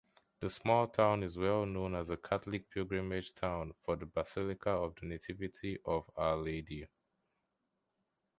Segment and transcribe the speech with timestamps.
[0.39, 5.05] The small town is well-known as a catholic pilgrimage town for the Basilica of the
[5.05, 6.87] Nativity of Our Lady.